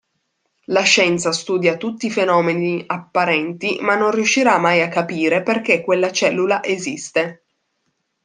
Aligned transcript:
La 0.65 0.81
scienza 0.83 1.31
studia 1.31 1.77
tutti 1.77 2.07
i 2.07 2.11
fenomeni 2.11 2.83
apparenti 2.87 3.77
ma 3.81 3.95
non 3.95 4.09
riuscirà 4.09 4.57
mai 4.57 4.81
a 4.81 4.87
capire 4.89 5.43
perché 5.43 5.81
quella 5.83 6.11
cellula 6.11 6.63
esiste. 6.63 7.43